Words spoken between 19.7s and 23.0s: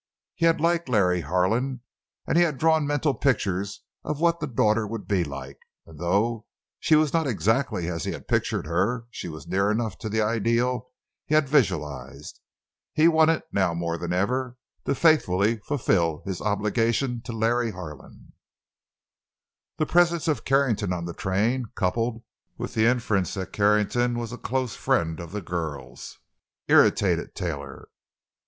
The presence of Carrington on the train, coupled with the